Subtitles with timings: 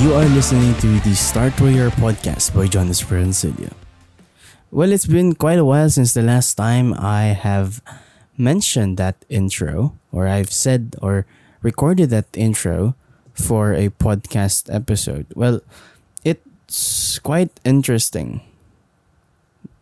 [0.00, 3.70] You are listening to the Start Warrior podcast by John Esperancilla.
[4.70, 7.82] Well, it's been quite a while since the last time I have
[8.38, 11.26] mentioned that intro, or I've said or
[11.60, 12.94] recorded that intro
[13.34, 15.26] for a podcast episode.
[15.34, 15.60] Well,
[16.24, 18.40] it's quite interesting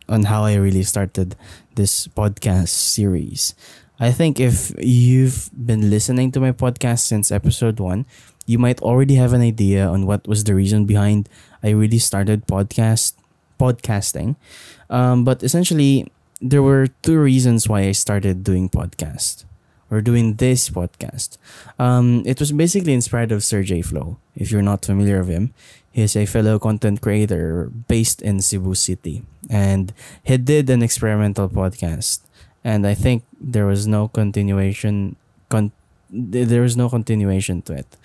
[0.09, 1.37] on how I really started
[1.75, 3.55] this podcast series.
[4.01, 8.05] I think if you've been listening to my podcast since episode one,
[8.49, 11.29] you might already have an idea on what was the reason behind
[11.61, 13.13] I really started podcast
[13.61, 14.41] podcasting.
[14.89, 16.09] Um, but essentially,
[16.41, 19.45] there were two reasons why I started doing podcast
[19.91, 21.37] or doing this podcast.
[21.77, 24.17] Um, it was basically inspired of Sergey Flow.
[24.33, 25.53] If you're not familiar with him,
[25.91, 29.93] he's a fellow content creator based in Cebu City, and
[30.23, 32.25] he did an experimental podcast.
[32.63, 35.17] And I think there was no continuation.
[35.49, 35.73] Con-
[36.09, 37.97] there was no continuation to it,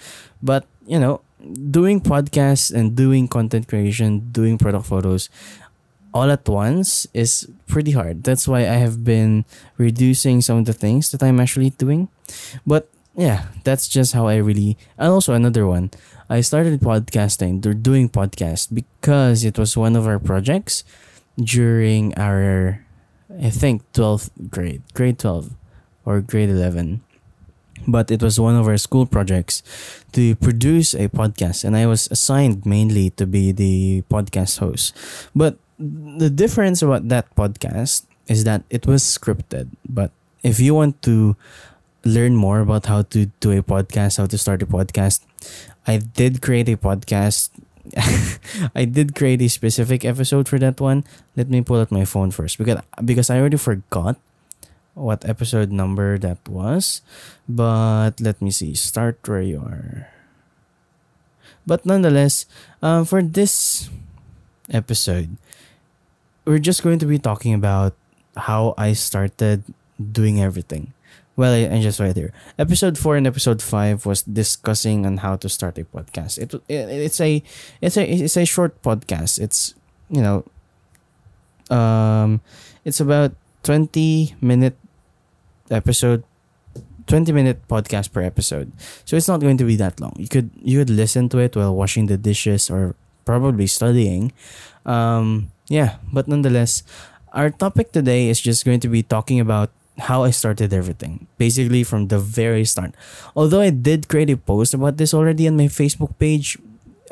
[0.43, 1.21] but you know,
[1.71, 5.29] doing podcasts and doing content creation, doing product photos,
[6.13, 8.23] all at once is pretty hard.
[8.23, 9.45] That's why I have been
[9.77, 12.09] reducing some of the things that I'm actually doing.
[12.67, 14.79] But yeah, that's just how I really.
[14.97, 15.91] And also another one,
[16.31, 20.85] I started podcasting, they're doing podcast because it was one of our projects
[21.37, 22.85] during our,
[23.43, 25.51] I think, 12th grade, grade 12
[26.07, 27.03] or grade 11.
[27.87, 29.63] But it was one of our school projects
[30.13, 34.97] to produce a podcast, and I was assigned mainly to be the podcast host.
[35.35, 39.69] But the difference about that podcast is that it was scripted.
[39.89, 40.13] But
[40.43, 41.37] if you want to
[42.05, 45.25] learn more about how to do a podcast, how to start a podcast,
[45.87, 47.51] I did create a podcast.
[48.75, 51.05] I did create a specific episode for that one.
[51.37, 54.17] Let me pull out my phone first because because I already forgot
[54.95, 57.03] what episode number that was.
[57.49, 58.75] But let me see.
[58.75, 60.09] Start where you are.
[61.67, 62.47] But nonetheless,
[62.83, 63.91] um, for this
[64.71, 65.37] episode,
[66.45, 67.95] we're just going to be talking about
[68.37, 69.65] how I started
[69.99, 70.93] doing everything.
[71.37, 72.33] Well, I, I just right here.
[72.59, 76.39] Episode four and episode five was discussing on how to start a podcast.
[76.39, 77.43] It, it it's a
[77.81, 79.41] it's a it's a short podcast.
[79.41, 79.75] It's
[80.09, 80.47] you know,
[81.75, 82.41] um,
[82.85, 84.79] it's about twenty minute
[85.71, 86.25] episode
[87.07, 88.73] 20 minute podcast per episode.
[89.05, 90.15] So it's not going to be that long.
[90.17, 92.95] You could you could listen to it while washing the dishes or
[93.25, 94.33] probably studying.
[94.87, 96.83] Um yeah, but nonetheless,
[97.33, 101.27] our topic today is just going to be talking about how I started everything.
[101.39, 102.95] Basically from the very start.
[103.37, 106.59] Although I did create a post about this already on my Facebook page,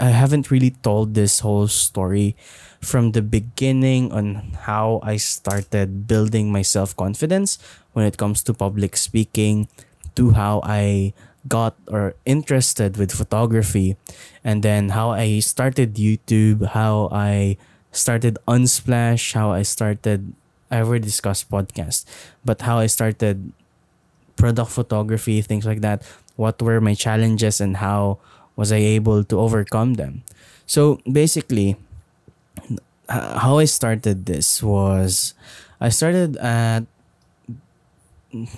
[0.00, 2.34] I haven't really told this whole story
[2.80, 7.58] from the beginning on how I started building my self confidence
[7.92, 9.68] when it comes to public speaking,
[10.14, 11.12] to how I
[11.48, 13.96] got or interested with photography,
[14.44, 17.56] and then how I started YouTube, how I
[17.90, 20.32] started Unsplash, how I started.
[20.70, 22.06] I already discussed podcast,
[22.44, 23.52] but how I started
[24.36, 26.02] product photography, things like that.
[26.36, 28.18] What were my challenges and how
[28.56, 30.22] was I able to overcome them?
[30.64, 31.76] So basically,
[33.08, 35.34] how I started this was
[35.80, 36.88] I started at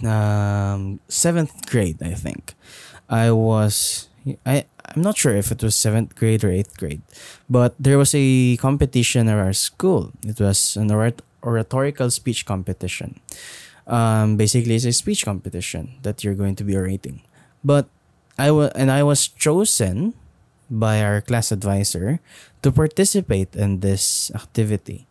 [0.04, 2.54] um, seventh grade, I think.
[3.08, 4.08] I was
[4.46, 4.64] I
[4.94, 7.02] I'm not sure if it was seventh grade or eighth grade,
[7.48, 10.12] but there was a competition at our school.
[10.22, 13.20] It was an orat- oratorical speech competition.
[13.86, 17.20] Um, basically, it's a speech competition that you're going to be orating.
[17.62, 17.88] But
[18.38, 20.14] I was and I was chosen
[20.70, 22.20] by our class advisor
[22.62, 25.06] to participate in this activity.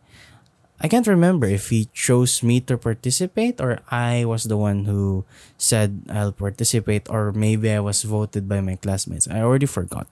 [0.80, 5.24] I can't remember if he chose me to participate or I was the one who
[5.56, 9.28] said I'll participate or maybe I was voted by my classmates.
[9.28, 10.06] I already forgot.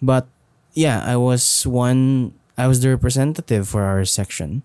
[0.00, 0.26] But
[0.74, 4.62] yeah, I was one I was the representative for our section.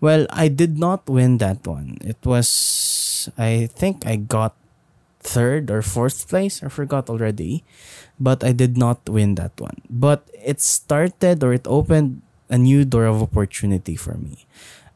[0.00, 1.98] Well, I did not win that one.
[2.00, 4.54] It was I think I got
[5.20, 6.62] third or fourth place.
[6.62, 7.64] I forgot already.
[8.18, 9.82] But I did not win that one.
[9.90, 14.46] But it started or it opened a new door of opportunity for me.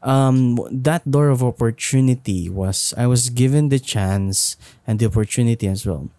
[0.03, 4.57] Um, that door of opportunity was I was given the chance
[4.87, 6.09] and the opportunity as well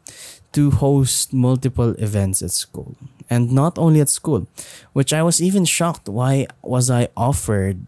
[0.53, 2.95] to host multiple events at school.
[3.29, 4.47] And not only at school,
[4.93, 6.09] which I was even shocked.
[6.09, 7.81] Why was I offered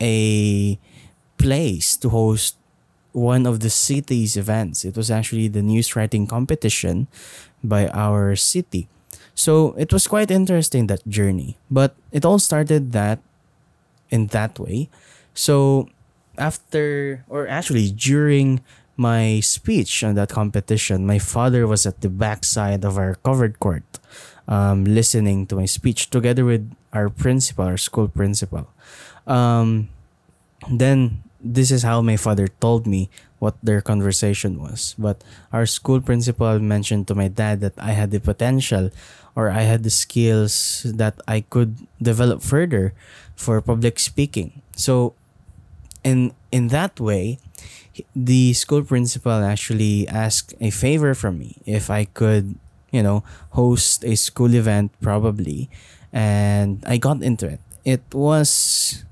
[0.00, 0.78] a
[1.38, 2.56] place to host
[3.12, 4.84] one of the city's events?
[4.84, 7.06] It was actually the news writing competition
[7.62, 8.88] by our city.
[9.34, 11.58] So it was quite interesting that journey.
[11.70, 13.20] But it all started that
[14.10, 14.88] in that way.
[15.34, 15.88] So
[16.38, 18.60] after or actually during
[18.96, 23.84] my speech on that competition, my father was at the backside of our covered court,
[24.46, 28.68] um, listening to my speech together with our principal, our school principal.
[29.26, 29.88] Um,
[30.70, 34.94] then this is how my father told me what their conversation was.
[34.98, 35.22] But
[35.52, 38.90] our school principal mentioned to my dad that I had the potential
[39.34, 42.94] or I had the skills that I could develop further
[43.34, 44.62] for public speaking.
[44.76, 45.14] So
[46.04, 47.38] in in that way,
[48.14, 52.54] the school principal actually asked a favor from me if I could,
[52.90, 53.24] you know,
[53.58, 55.70] host a school event probably
[56.12, 57.60] and I got into it.
[57.84, 59.04] It was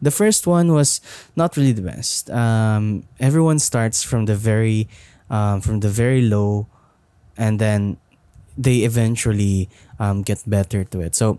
[0.00, 1.00] the first one was
[1.36, 2.30] not really the best.
[2.30, 4.88] Um, everyone starts from the very
[5.30, 6.66] um, from the very low,
[7.36, 7.98] and then
[8.56, 9.68] they eventually
[9.98, 11.14] um, get better to it.
[11.14, 11.38] So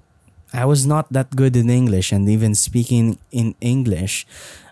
[0.53, 4.25] I was not that good in English, and even speaking in English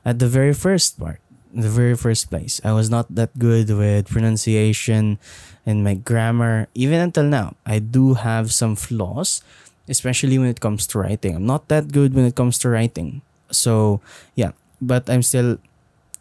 [0.05, 1.19] at the very first part,
[1.53, 2.61] the very first place.
[2.63, 5.19] I was not that good with pronunciation
[5.65, 6.67] and my grammar.
[6.73, 9.41] Even until now, I do have some flaws,
[9.87, 11.35] especially when it comes to writing.
[11.35, 13.21] I'm not that good when it comes to writing.
[13.51, 14.01] So
[14.35, 14.51] yeah,
[14.81, 15.57] but I'm still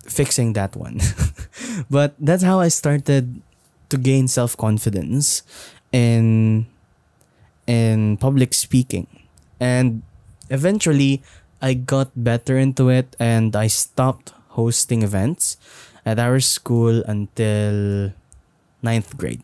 [0.05, 1.01] fixing that one.
[1.91, 3.43] but that's how I started
[3.91, 5.43] to gain self confidence
[5.93, 6.67] in
[7.67, 9.07] in public speaking.
[9.59, 10.03] And
[10.51, 11.23] eventually
[11.61, 15.57] I got better into it and I stopped hosting events
[16.05, 18.13] at our school until
[18.83, 19.43] ninth grade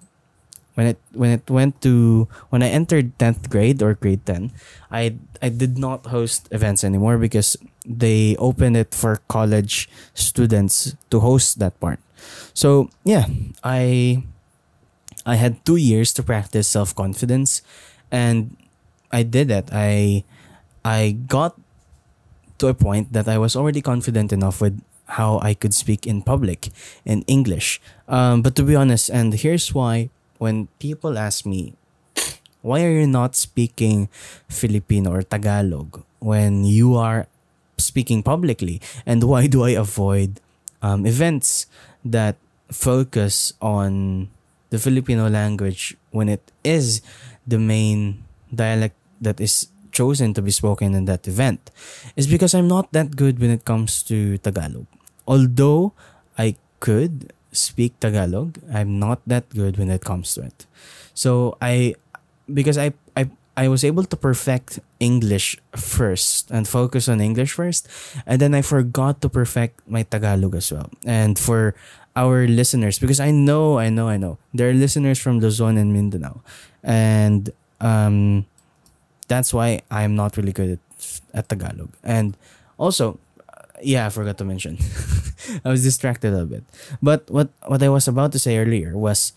[0.75, 4.53] when it when it went to when I entered 10th grade or grade 10
[4.91, 11.21] I I did not host events anymore because they opened it for college students to
[11.21, 12.01] host that part.
[12.55, 13.27] So yeah
[13.63, 14.23] I
[15.27, 17.63] I had 2 years to practice self-confidence
[18.11, 18.57] and
[19.13, 19.69] I did it.
[19.73, 20.25] I
[20.85, 21.55] I got
[22.59, 24.81] to a point that I was already confident enough with
[25.21, 26.73] how I could speak in public
[27.05, 27.81] in English.
[28.09, 30.09] Um, but to be honest and here's why
[30.43, 31.79] when people ask me,
[32.67, 34.11] why are you not speaking
[34.51, 37.31] Filipino or Tagalog when you are
[37.79, 38.83] speaking publicly?
[39.07, 40.43] And why do I avoid
[40.83, 41.71] um, events
[42.03, 42.35] that
[42.75, 44.35] focus on
[44.71, 47.07] the Filipino language when it is
[47.47, 51.71] the main dialect that is chosen to be spoken in that event?
[52.19, 54.91] Is because I'm not that good when it comes to Tagalog.
[55.23, 55.95] Although
[56.35, 58.59] I could speak Tagalog.
[58.73, 60.67] I'm not that good when it comes to it.
[61.15, 61.95] So I
[62.53, 67.89] because I I I was able to perfect English first and focus on English first
[68.27, 70.89] and then I forgot to perfect my Tagalog as well.
[71.05, 71.75] And for
[72.17, 75.93] our listeners because I know I know I know there are listeners from Luzon and
[75.93, 76.41] Mindanao
[76.83, 77.49] and
[77.81, 78.45] um
[79.29, 81.89] that's why I'm not really good at, at Tagalog.
[82.05, 82.37] And
[82.77, 83.19] also
[83.83, 84.79] yeah, I forgot to mention.
[85.65, 86.65] I was distracted a bit.
[87.03, 89.33] But what what I was about to say earlier was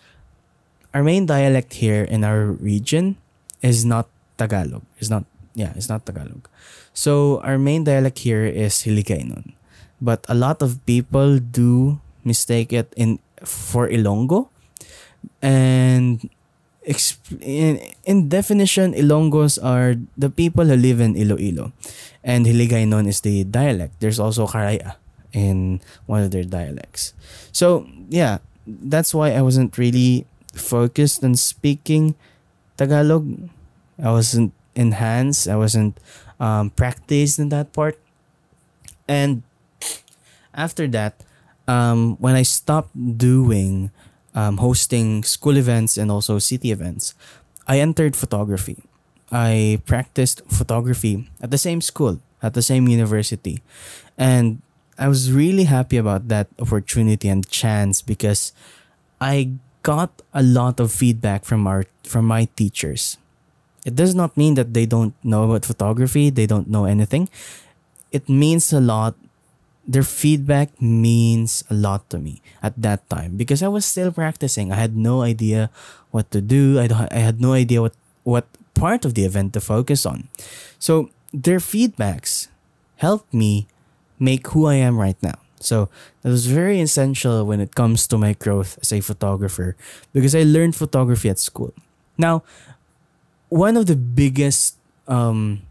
[0.93, 3.17] our main dialect here in our region
[3.61, 4.07] is not
[4.37, 4.83] Tagalog.
[4.97, 6.47] It's not yeah, it's not Tagalog.
[6.93, 9.53] So our main dialect here is Hiligaynon.
[9.99, 14.49] But a lot of people do mistake it in for Ilonggo.
[15.41, 16.29] And
[17.41, 21.73] in, in definition, Ilonggos are the people who live in Iloilo.
[22.23, 23.99] And Hiligaynon is the dialect.
[23.99, 24.95] There's also Karaya
[25.33, 27.13] in one of their dialects.
[27.51, 32.15] So, yeah, that's why I wasn't really focused on speaking
[32.77, 33.49] Tagalog.
[34.01, 35.47] I wasn't enhanced.
[35.47, 35.97] I wasn't
[36.39, 37.99] um, practiced in that part.
[39.07, 39.43] And
[40.53, 41.21] after that,
[41.67, 43.91] um, when I stopped doing
[44.35, 47.15] um, hosting school events and also city events,
[47.67, 48.83] I entered photography.
[49.31, 53.63] I practiced photography at the same school, at the same university.
[54.17, 54.61] And
[54.99, 58.53] I was really happy about that opportunity and chance because
[59.19, 59.51] I
[59.81, 63.17] got a lot of feedback from our from my teachers.
[63.85, 67.29] It does not mean that they don't know about photography, they don't know anything.
[68.11, 69.15] It means a lot
[69.87, 74.71] their feedback means a lot to me at that time because I was still practicing.
[74.71, 75.69] I had no idea
[76.11, 76.79] what to do.
[76.79, 80.27] I, don't, I had no idea what, what part of the event to focus on.
[80.79, 82.47] So their feedbacks
[82.97, 83.67] helped me
[84.19, 85.37] make who I am right now.
[85.59, 85.89] So
[86.21, 89.75] that was very essential when it comes to my growth as a photographer
[90.13, 91.73] because I learned photography at school.
[92.17, 92.43] Now,
[93.49, 94.77] one of the biggest
[95.07, 95.61] um,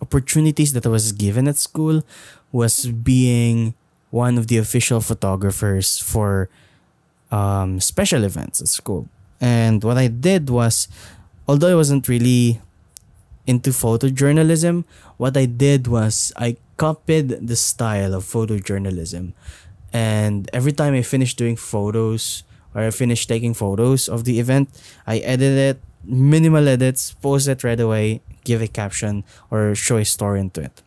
[0.00, 2.02] opportunities that I was given at school
[2.52, 3.74] was being
[4.10, 6.48] one of the official photographers for
[7.30, 9.08] um, special events at school.
[9.40, 10.88] And what I did was,
[11.48, 12.60] although I wasn't really
[13.46, 14.84] into photojournalism,
[15.16, 19.32] what I did was I copied the style of photojournalism
[19.92, 24.70] And every time I finished doing photos or I finished taking photos of the event,
[25.06, 30.04] I edited it, minimal edits, post it right away, give a caption or show a
[30.04, 30.82] story into it.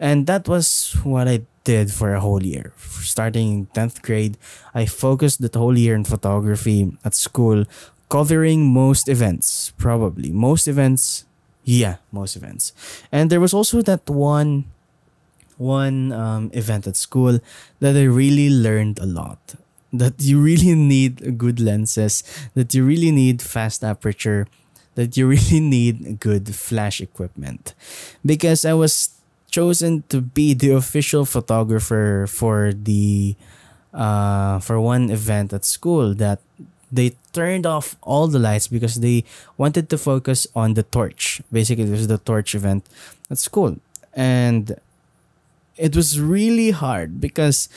[0.00, 2.72] And that was what I did for a whole year.
[2.78, 4.38] Starting in 10th grade,
[4.74, 7.64] I focused the whole year in photography at school,
[8.08, 10.30] covering most events, probably.
[10.30, 11.26] Most events,
[11.64, 12.72] yeah, most events.
[13.12, 14.64] And there was also that one
[15.58, 17.40] one um, event at school
[17.80, 19.56] that I really learned a lot.
[19.92, 22.22] That you really need good lenses,
[22.54, 24.46] that you really need fast aperture,
[24.94, 27.74] that you really need good flash equipment.
[28.24, 29.17] Because I was
[29.58, 33.34] chosen to be the official photographer for the
[33.90, 36.38] uh, for one event at school that
[36.94, 39.26] they turned off all the lights because they
[39.58, 41.42] wanted to focus on the torch.
[41.50, 42.86] Basically, it was the torch event
[43.30, 43.76] at school.
[44.14, 44.78] And
[45.76, 47.68] it was really hard because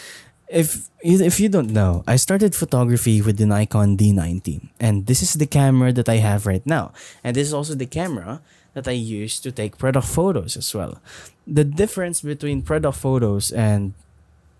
[0.48, 5.34] if if you don't know, I started photography with the Nikon D90, and this is
[5.42, 8.42] the camera that I have right now, and this is also the camera
[8.74, 11.02] that I use to take product photos as well.
[11.48, 13.94] The difference between product photos and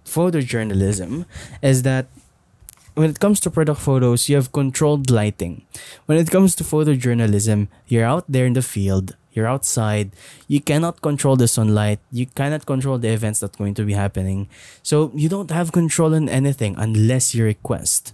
[0.06, 1.26] photojournalism
[1.62, 2.08] is that
[2.94, 5.64] when it comes to product photos, you have controlled lighting.
[6.06, 10.12] When it comes to photojournalism, you're out there in the field, you're outside,
[10.48, 14.50] you cannot control the sunlight, you cannot control the events that's going to be happening.
[14.84, 18.14] So you don't have control in anything unless you request.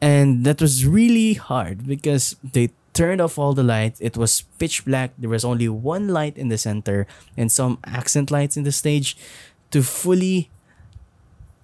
[0.00, 4.00] And that was really hard because they turned off all the lights.
[4.00, 5.12] It was pitch black.
[5.16, 9.16] There was only one light in the center and some accent lights in the stage
[9.70, 10.50] to fully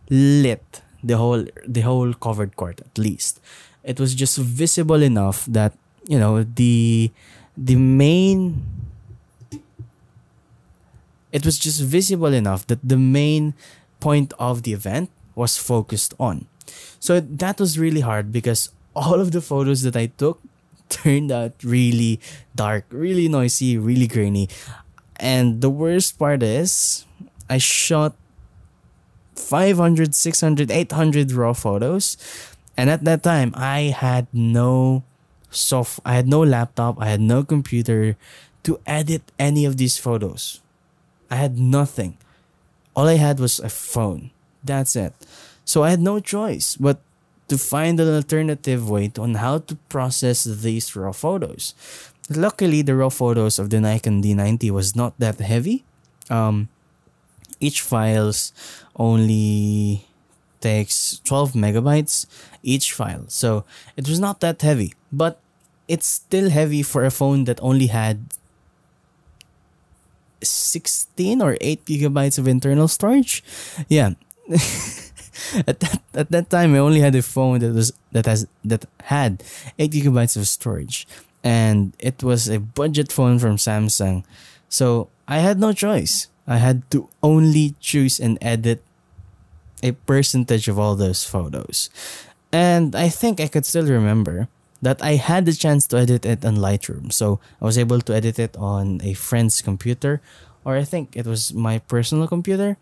[0.09, 3.43] lit the whole the whole covered court at least.
[3.83, 5.75] It was just visible enough that
[6.07, 7.11] you know the
[7.59, 8.63] the main
[11.33, 13.55] it was just visible enough that the main
[13.99, 16.47] point of the event was focused on.
[17.01, 20.39] So that was really hard because all of the photos that I took
[20.95, 22.21] turned out really
[22.55, 24.49] dark, really noisy, really grainy.
[25.17, 27.05] And the worst part is
[27.51, 28.15] I shot
[29.37, 32.17] 500, 600, 800 raw photos.
[32.77, 35.03] And at that time, I had no
[35.55, 38.17] soft I had no laptop, I had no computer
[38.65, 40.61] to edit any of these photos.
[41.31, 42.19] I had nothing.
[42.97, 44.31] All I had was a phone.
[44.63, 45.15] That's it.
[45.65, 46.99] So I had no choice but
[47.49, 51.75] to find an alternative way on how to process these raw photos.
[52.31, 55.85] Luckily, the raw photos of the Nikon D90 was not that heavy.
[56.31, 56.69] Um,
[57.61, 58.53] each files
[58.97, 60.07] only
[60.61, 62.27] takes 12 megabytes
[62.63, 63.25] each file.
[63.29, 63.65] So
[63.97, 65.39] it was not that heavy, but
[65.87, 68.25] it's still heavy for a phone that only had
[70.43, 73.45] 16 or 8 gigabytes of internal storage.
[73.89, 74.15] Yeah.
[75.67, 78.87] at that at that time I only had a phone that was that has that
[79.05, 79.43] had
[79.79, 81.07] 8 gigabytes of storage
[81.45, 84.25] and it was a budget phone from Samsung.
[84.69, 86.29] So I had no choice.
[86.49, 88.83] I had to only choose and edit
[89.83, 91.91] a percentage of all those photos.
[92.51, 94.49] And I think I could still remember
[94.81, 97.13] that I had the chance to edit it on Lightroom.
[97.13, 100.21] So I was able to edit it on a friend's computer,
[100.65, 102.77] or I think it was my personal computer.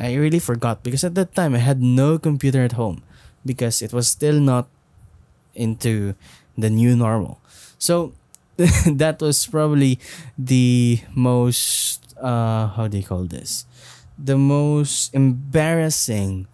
[0.00, 3.04] I really forgot because at that time I had no computer at home
[3.44, 4.66] because it was still not
[5.54, 6.14] into
[6.56, 7.40] the new normal.
[7.76, 8.12] So
[8.88, 10.00] that was probably
[10.38, 13.66] the most uh how do you call this?
[14.16, 16.48] The most embarrassing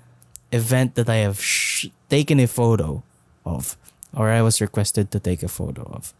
[0.50, 3.03] event that I have sh- taken a photo
[3.47, 3.79] of
[4.11, 6.15] or I was requested to take a photo of.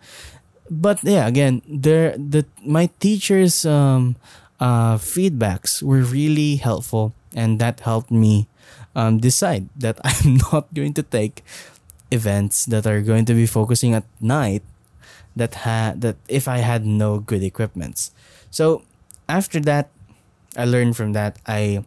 [0.71, 4.15] But yeah, again, there the my teachers um
[4.61, 8.49] uh feedbacks were really helpful and that helped me
[8.95, 11.45] um decide that I'm not going to take
[12.11, 14.63] events that are going to be focusing at night
[15.35, 18.11] that had that if I had no good equipments.
[18.51, 18.83] So
[19.29, 19.91] after that
[20.57, 21.39] I learned from that.
[21.47, 21.85] I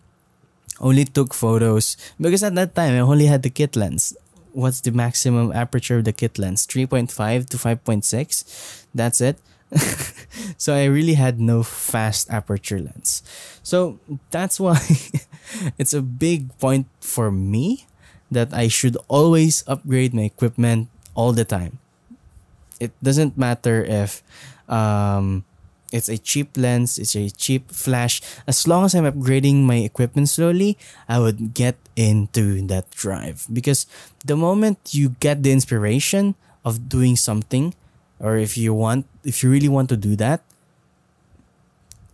[0.79, 4.15] only took photos because at that time I only had the kit lens.
[4.53, 6.65] What's the maximum aperture of the kit lens?
[6.67, 9.37] 3.5 to 5.6 that's it
[10.57, 13.21] so i really had no fast aperture lens
[13.63, 13.99] so
[14.31, 14.79] that's why
[15.77, 17.85] it's a big point for me
[18.31, 21.77] that i should always upgrade my equipment all the time
[22.79, 24.23] it doesn't matter if
[24.69, 25.43] um,
[25.91, 28.21] it's a cheap lens, it's a cheap flash.
[28.47, 33.47] As long as I'm upgrading my equipment slowly, I would get into that drive.
[33.51, 33.85] Because
[34.25, 37.73] the moment you get the inspiration of doing something,
[38.19, 40.41] or if you want, if you really want to do that,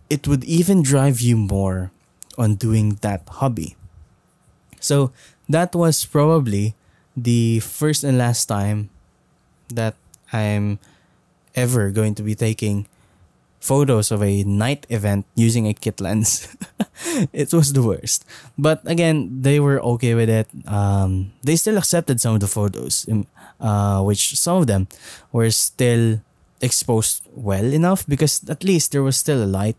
[0.08, 1.90] it would even drive you more
[2.38, 3.76] on doing that hobby.
[4.80, 5.10] So
[5.48, 6.74] that was probably
[7.16, 8.90] the first and last time
[9.72, 9.96] that
[10.32, 10.78] I'm
[11.54, 12.86] ever going to be taking
[13.58, 16.54] photos of a night event using a kit lens.
[17.32, 18.24] it was the worst.
[18.56, 20.46] But again, they were okay with it.
[20.66, 23.26] Um, they still accepted some of the photos, um,
[23.60, 24.88] uh, which some of them
[25.32, 26.20] were still
[26.60, 29.76] exposed well enough because at least there was still a light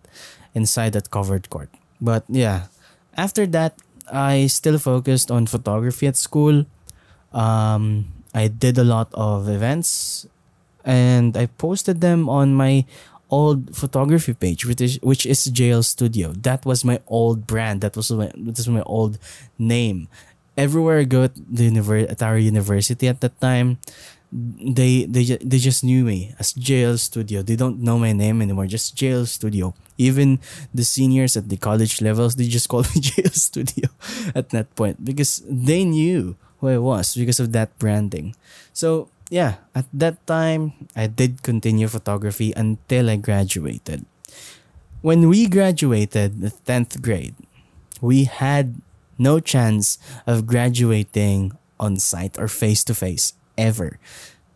[0.53, 1.69] inside that covered court.
[2.00, 2.67] But yeah,
[3.15, 3.77] after that,
[4.12, 6.65] I still focused on photography at school.
[7.34, 10.27] Um, I did a lot of events
[10.86, 12.86] and I posted them on my
[13.29, 16.31] old photography page, which is which is JL Studio.
[16.31, 17.81] That was my old brand.
[17.81, 19.19] That was my that was my old
[19.60, 20.07] name.
[20.58, 23.78] Everywhere I go at the univer- at our university at that time,
[24.34, 27.42] they they they just knew me as JL Studio.
[27.42, 28.68] They don't know my name anymore.
[28.68, 29.74] Just JL Studio.
[29.98, 30.40] Even
[30.74, 33.88] the seniors at the college levels, they just called me JL Studio
[34.36, 38.36] at that point because they knew who I was because of that branding.
[38.74, 44.06] So yeah, at that time, I did continue photography until I graduated.
[45.02, 47.36] When we graduated the 10th grade,
[48.02, 48.82] we had
[49.18, 54.00] no chance of graduating on site or face to face ever.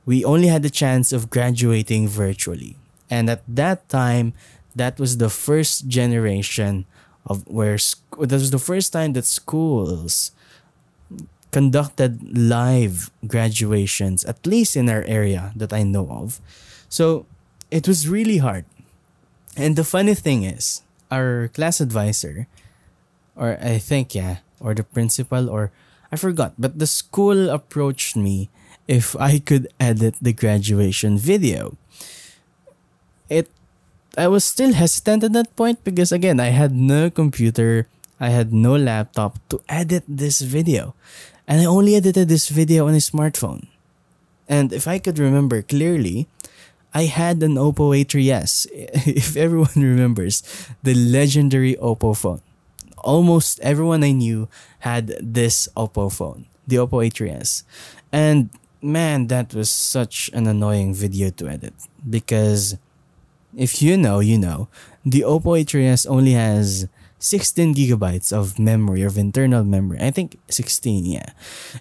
[0.06, 2.78] We only had the chance of graduating virtually.
[3.10, 4.34] And at that time,
[4.76, 6.86] that was the first generation
[7.26, 10.32] of where that was the first time that schools
[11.52, 16.40] conducted live graduations, at least in our area that I know of.
[16.90, 17.26] So
[17.70, 18.66] it was really hard.
[19.58, 22.48] And the funny thing is, our class advisor,
[23.36, 25.72] or I think, yeah, or the principal, or
[26.12, 28.50] I forgot, but the school approached me
[28.88, 31.78] if I could edit the graduation video.
[33.30, 33.50] It
[34.18, 37.88] I was still hesitant at that point because again, I had no computer,
[38.20, 40.94] I had no laptop to edit this video.
[41.48, 43.68] And I only edited this video on a smartphone.
[44.48, 46.28] And if I could remember clearly,
[46.94, 48.68] I had an Oppo A3s.
[49.08, 50.44] If everyone remembers,
[50.84, 52.44] the legendary Oppo phone.
[53.04, 54.48] Almost everyone I knew
[54.80, 57.64] had this Oppo phone, the Oppo A3s.
[58.12, 58.50] And
[58.82, 61.74] man, that was such an annoying video to edit
[62.10, 62.78] because
[63.56, 64.68] if you know, you know,
[65.06, 66.88] the Oppo A3s only has
[67.20, 70.00] 16 gigabytes of memory of internal memory.
[70.02, 71.30] I think 16, yeah.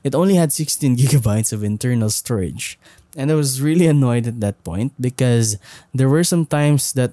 [0.04, 2.78] It only had 16 gigabytes of internal storage.
[3.16, 5.56] And I was really annoyed at that point because
[5.94, 7.12] there were some times that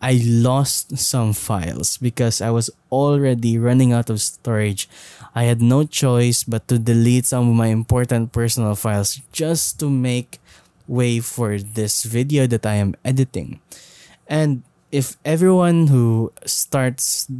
[0.00, 4.88] I lost some files because I was already running out of storage.
[5.34, 9.88] I had no choice but to delete some of my important personal files just to
[9.88, 10.38] make
[10.88, 13.60] way for this video that I am editing.
[14.26, 17.30] And if everyone who starts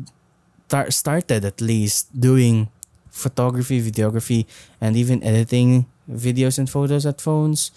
[0.69, 2.71] tar- started at least doing
[3.11, 4.47] photography, videography,
[4.81, 7.71] and even editing videos and photos at phones,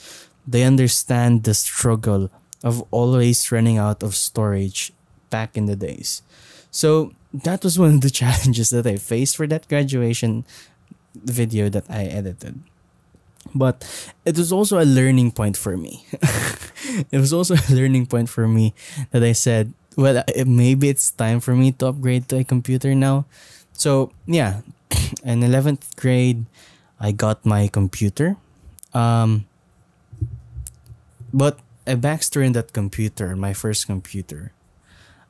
[0.48, 2.30] they understand the struggle
[2.64, 4.94] of always running out of storage
[5.30, 6.22] back in the days.
[6.72, 10.46] So that was one of the challenges that I faced for that graduation
[11.15, 12.62] video that I edited.
[13.54, 13.84] But
[14.26, 16.06] it was also a learning point for me.
[17.12, 18.74] it was also a learning point for me
[19.12, 23.26] that I said, well, maybe it's time for me to upgrade to a computer now.
[23.74, 24.62] So, yeah,
[25.24, 26.46] in 11th grade,
[27.00, 28.38] I got my computer.
[28.93, 29.46] Um,
[31.34, 34.54] but a backstory in that computer, my first computer.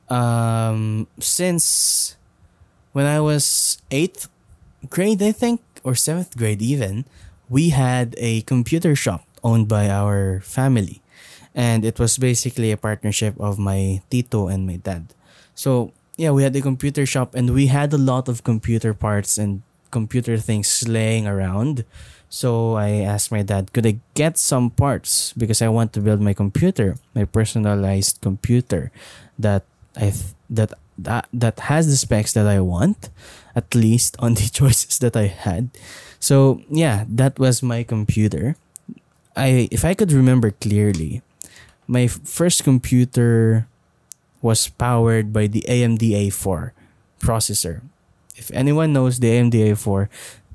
[0.09, 2.17] Um, since
[2.91, 4.27] when I was 8th
[4.89, 7.05] grade, I think, or 7th grade even,
[7.49, 11.01] we had a computer shop owned by our family
[11.53, 15.13] and it was basically a partnership of my tito and my dad.
[15.55, 19.37] So yeah, we had a computer shop and we had a lot of computer parts
[19.37, 19.61] and
[19.91, 21.85] computer things laying around.
[22.29, 26.21] So I asked my dad, could I get some parts because I want to build
[26.21, 28.91] my computer, my personalized computer
[29.37, 29.63] that
[29.95, 33.09] I th- that that that has the specs that I want,
[33.55, 35.69] at least on the choices that I had.
[36.19, 38.55] So yeah, that was my computer.
[39.35, 41.21] I if I could remember clearly,
[41.87, 43.67] my first computer
[44.41, 46.71] was powered by the AMD A4
[47.19, 47.81] processor.
[48.35, 50.09] If anyone knows the AMD A4,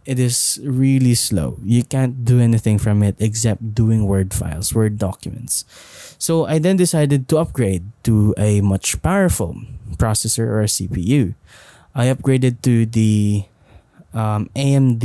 [0.09, 1.61] it is really slow.
[1.61, 5.68] You can't do anything from it except doing Word files, Word documents.
[6.16, 9.61] So I then decided to upgrade to a much powerful
[10.01, 11.37] processor or CPU.
[11.94, 13.44] I upgraded to the
[14.14, 15.05] um, AMD.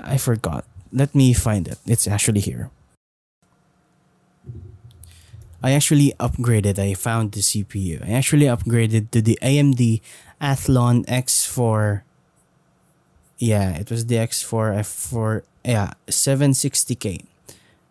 [0.00, 0.66] I forgot.
[0.90, 1.78] Let me find it.
[1.86, 2.74] It's actually here.
[5.62, 6.82] I actually upgraded.
[6.82, 8.02] I found the CPU.
[8.02, 10.02] I actually upgraded to the AMD
[10.42, 12.02] Athlon X4
[13.38, 17.24] Yeah, it was the X4 F4 yeah, 760K.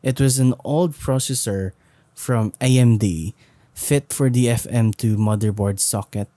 [0.03, 1.71] It was an old processor
[2.15, 3.33] from AMD
[3.73, 6.27] fit for the FM2 motherboard socket.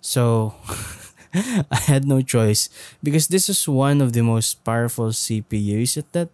[0.00, 0.54] So
[1.34, 2.68] I had no choice
[3.02, 6.30] because this is one of the most powerful CPUs at that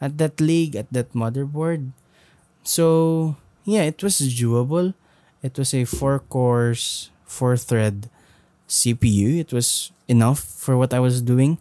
[0.00, 1.92] at that league at that motherboard.
[2.64, 4.94] So yeah, it was doable.
[5.42, 8.08] It was a four cores, four thread
[8.68, 9.38] CPU.
[9.38, 11.58] It was enough for what I was doing.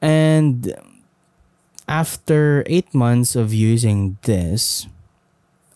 [0.00, 0.74] And
[1.88, 4.86] after eight months of using this,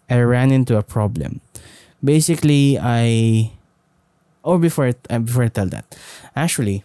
[0.09, 1.41] I ran into a problem.
[2.03, 3.53] Basically, I
[4.43, 5.97] or before uh, before I tell that,
[6.35, 6.83] actually,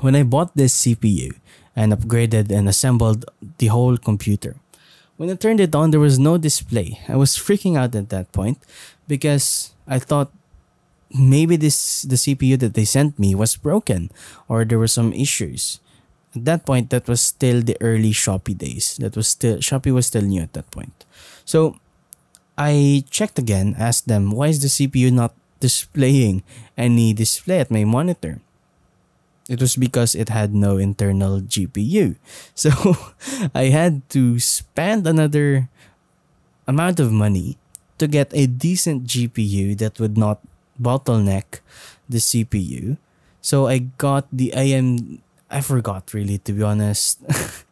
[0.00, 1.34] when I bought this CPU
[1.74, 3.24] and upgraded and assembled
[3.58, 4.56] the whole computer,
[5.16, 7.00] when I turned it on, there was no display.
[7.08, 8.58] I was freaking out at that point
[9.08, 10.30] because I thought
[11.14, 14.10] maybe this the CPU that they sent me was broken
[14.48, 15.80] or there were some issues.
[16.34, 18.96] At that point, that was still the early Shopee days.
[19.00, 21.04] That was still Shopee was still new at that point.
[21.44, 21.78] So
[22.58, 26.42] I checked again, asked them why is the CPU not displaying
[26.76, 28.40] any display at my monitor.
[29.48, 32.16] It was because it had no internal GPU.
[32.54, 32.70] So
[33.54, 35.68] I had to spend another
[36.66, 37.56] amount of money
[37.98, 40.42] to get a decent GPU that would not
[40.80, 41.60] bottleneck
[42.08, 42.96] the CPU.
[43.40, 47.22] So I got the AM I forgot really to be honest.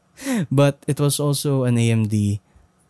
[0.51, 2.41] but it was also an AMD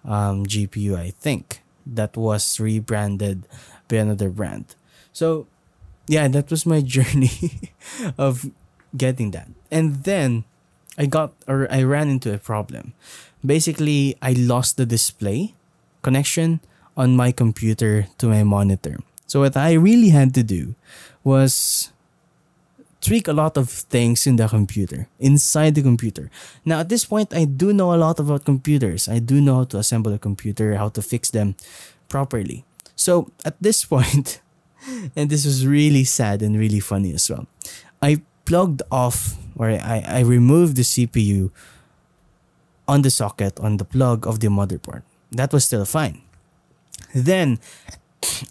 [0.05, 3.44] um, GPU I think that was rebranded
[3.88, 4.77] by another brand.
[5.12, 5.46] So
[6.07, 7.72] yeah, that was my journey
[8.18, 8.50] of
[8.96, 9.48] getting that.
[9.70, 10.44] And then
[10.98, 12.92] I got or I ran into a problem.
[13.44, 15.55] Basically, I lost the display
[16.03, 16.61] connection
[16.96, 19.00] on my computer to my monitor.
[19.35, 20.77] So what I really had to do
[21.25, 21.90] was
[23.01, 26.31] tweak a lot of things in the computer, inside the computer.
[26.64, 29.09] Now at this point I do know a lot about computers.
[29.09, 31.57] I do know how to assemble a computer, how to fix them
[32.07, 32.64] properly.
[32.94, 34.40] So at this point,
[35.16, 37.49] and this was really sad and really funny as well.
[38.01, 41.51] I plugged off or I, I removed the CPU
[42.87, 45.03] on the socket on the plug of the motherboard.
[45.33, 46.23] That was still fine.
[47.12, 47.59] Then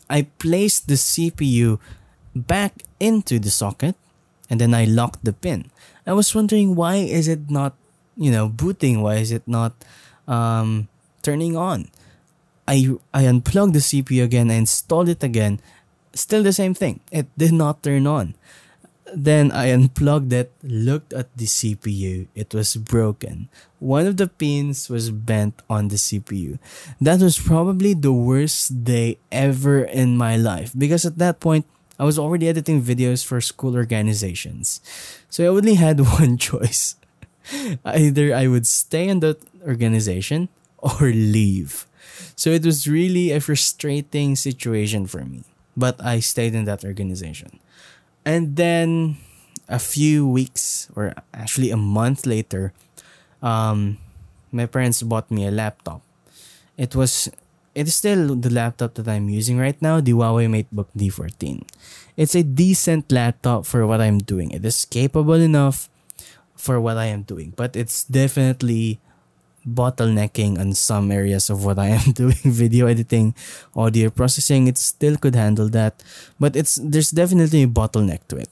[0.10, 1.80] I placed the CPU
[2.36, 3.96] back into the socket
[4.50, 5.72] and then I locked the pin.
[6.06, 7.74] I was wondering why is it not,
[8.18, 9.02] you know, booting?
[9.02, 9.74] Why is it not
[10.28, 10.88] um,
[11.22, 11.90] turning on?
[12.68, 15.60] I I unplugged the CPU again, I installed it again,
[16.14, 17.02] still the same thing.
[17.12, 18.36] It did not turn on.
[19.14, 22.28] Then I unplugged it, looked at the CPU.
[22.34, 23.50] It was broken.
[23.84, 26.58] One of the pins was bent on the CPU.
[27.04, 31.68] That was probably the worst day ever in my life because at that point,
[32.00, 34.80] I was already editing videos for school organizations.
[35.30, 36.96] So I only had one choice.
[37.84, 40.48] Either I would stay in that organization
[40.80, 41.86] or leave.
[42.36, 45.44] So it was really a frustrating situation for me
[45.76, 47.60] but I stayed in that organization.
[48.26, 49.18] And then
[49.68, 52.74] a few weeks, or actually a month later,
[53.44, 54.00] um,
[54.52, 56.02] my parents bought me a laptop.
[56.78, 57.30] It was,
[57.76, 61.68] it is still the laptop that I'm using right now, the Huawei MateBook D14.
[62.18, 64.50] It's a decent laptop for what I'm doing.
[64.52, 65.90] It is capable enough
[66.56, 69.00] for what I am doing, but it's definitely
[69.68, 73.34] bottlenecking on some areas of what I am doing video editing
[73.76, 76.04] audio processing it still could handle that
[76.40, 78.50] but it's there's definitely a bottleneck to it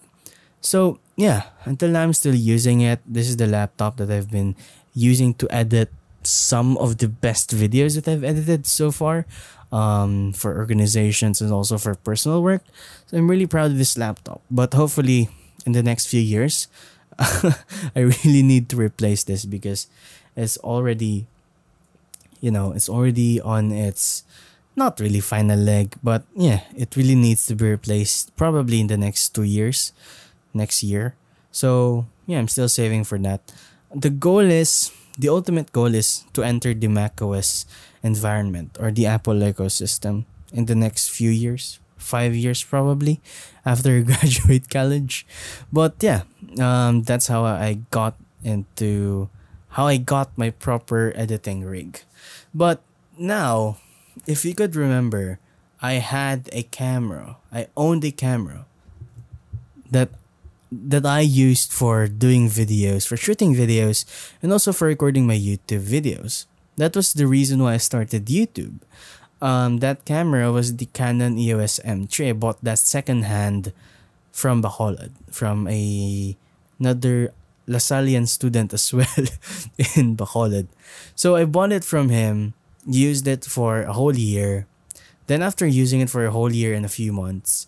[0.61, 4.55] so yeah until now I'm still using it this is the laptop that I've been
[4.93, 5.89] using to edit
[6.23, 9.25] some of the best videos that I've edited so far
[9.71, 12.61] um, for organizations and also for personal work.
[13.07, 15.29] So I'm really proud of this laptop but hopefully
[15.65, 16.67] in the next few years
[17.19, 19.87] I really need to replace this because
[20.35, 21.27] it's already
[22.39, 24.23] you know it's already on its
[24.75, 28.97] not really final leg but yeah it really needs to be replaced probably in the
[28.97, 29.93] next two years
[30.53, 31.15] next year.
[31.51, 33.41] So yeah i'm still saving for that
[33.93, 37.65] the goal is the ultimate goal is to enter the macOS
[38.03, 43.21] environment or the Apple ecosystem in the next few years, five years probably,
[43.65, 45.25] after I graduate college.
[45.71, 46.23] But yeah,
[46.59, 49.29] um, that's how I got into
[49.75, 52.01] how I got my proper editing rig.
[52.53, 52.81] But
[53.17, 53.77] now,
[54.27, 55.39] if you could remember,
[55.81, 57.37] I had a camera.
[57.51, 58.65] I owned a camera
[59.89, 60.09] that
[60.71, 64.05] that I used for doing videos, for shooting videos,
[64.41, 66.45] and also for recording my YouTube videos.
[66.77, 68.79] That was the reason why I started YouTube.
[69.41, 72.29] Um, that camera was the Canon EOS M3.
[72.29, 73.73] I bought that secondhand
[74.31, 76.37] from Bacolod, from a
[76.79, 77.33] another
[77.67, 79.05] Lasallian student as well
[79.95, 80.67] in Bacolod.
[81.15, 82.53] So I bought it from him,
[82.85, 84.67] used it for a whole year.
[85.27, 87.67] Then after using it for a whole year and a few months,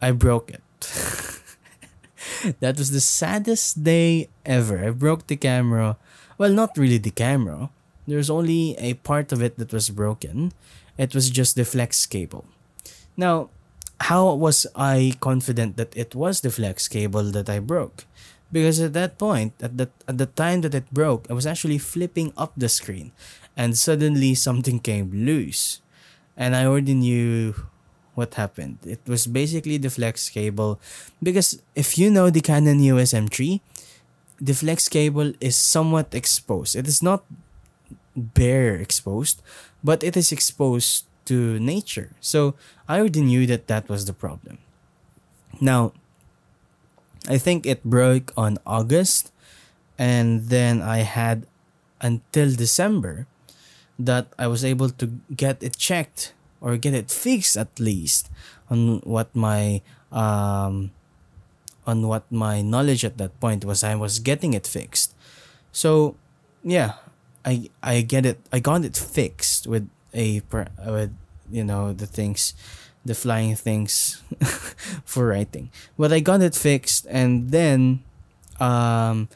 [0.00, 0.62] I broke it.
[2.60, 4.86] that was the saddest day ever.
[4.86, 5.96] I broke the camera.
[6.38, 7.70] Well, not really the camera.
[8.06, 10.52] There's only a part of it that was broken.
[10.98, 12.44] It was just the flex cable.
[13.16, 13.50] Now,
[14.00, 18.04] how was I confident that it was the flex cable that I broke?
[18.50, 21.78] Because at that point, at the at the time that it broke, I was actually
[21.78, 23.12] flipping up the screen
[23.56, 25.80] and suddenly something came loose.
[26.36, 27.54] And I already knew
[28.14, 28.78] what happened.
[28.84, 30.80] It was basically the flex cable
[31.22, 33.60] because if you know the Canon EOS M3,
[34.40, 36.74] the flex cable is somewhat exposed.
[36.74, 37.24] It is not
[38.16, 39.42] bare exposed,
[39.84, 42.16] but it is exposed to nature.
[42.20, 42.54] So
[42.88, 44.58] I already knew that that was the problem.
[45.60, 45.92] Now,
[47.28, 49.30] I think it broke on August,
[49.98, 51.46] and then I had
[52.00, 53.26] until December
[53.98, 58.28] that I was able to get it checked or get it fixed at least
[58.68, 59.80] on what my
[60.12, 60.90] um
[61.86, 65.14] on what my knowledge at that point was I was getting it fixed.
[65.72, 66.16] So
[66.62, 66.94] yeah,
[67.44, 70.42] I I get it I got it fixed with a
[70.86, 71.12] with
[71.50, 72.54] you know the things
[73.04, 74.22] the flying things
[75.04, 75.70] for writing.
[75.98, 78.04] But I got it fixed and then
[78.60, 79.28] um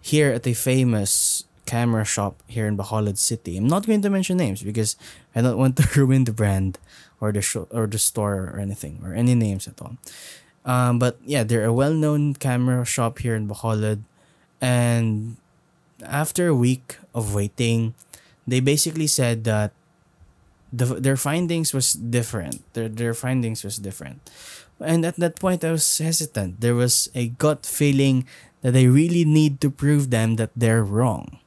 [0.00, 3.56] here at a famous camera shop here in Bacolod City.
[3.58, 4.96] I'm not going to mention names because
[5.38, 6.78] I don't want to ruin the brand
[7.22, 9.94] or the show or the store or anything or any names at all.
[10.66, 14.02] Um, but yeah, they're a well-known camera shop here in Bacolod,
[14.60, 15.38] and
[16.02, 17.94] after a week of waiting,
[18.46, 19.72] they basically said that
[20.72, 22.60] the, their findings was different.
[22.74, 24.20] Their their findings was different.
[24.80, 26.60] And at that point I was hesitant.
[26.60, 28.26] There was a gut feeling
[28.62, 31.38] that I really need to prove them that they're wrong.